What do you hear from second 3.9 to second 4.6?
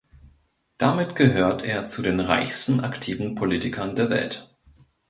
der Welt.